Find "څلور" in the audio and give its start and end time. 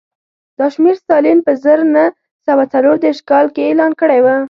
2.73-2.95